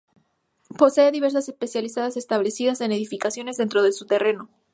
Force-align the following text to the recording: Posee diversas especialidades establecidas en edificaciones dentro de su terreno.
Posee 0.79 1.11
diversas 1.11 1.47
especialidades 1.47 2.17
establecidas 2.17 2.81
en 2.81 2.91
edificaciones 2.91 3.57
dentro 3.57 3.83
de 3.83 3.91
su 3.93 4.07
terreno. 4.07 4.49